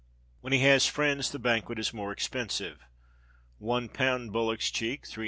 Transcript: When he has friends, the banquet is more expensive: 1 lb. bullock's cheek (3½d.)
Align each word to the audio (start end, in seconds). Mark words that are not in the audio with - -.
When 0.39 0.51
he 0.51 0.61
has 0.61 0.87
friends, 0.87 1.29
the 1.31 1.37
banquet 1.37 1.77
is 1.77 1.93
more 1.93 2.11
expensive: 2.11 2.79
1 3.59 3.89
lb. 3.89 4.31
bullock's 4.31 4.71
cheek 4.71 5.03
(3½d.) 5.03 5.17